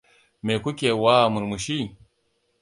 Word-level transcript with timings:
Me 0.45 0.53
kuke 0.63 0.89
wa 1.03 1.15
murmushi? 1.33 1.79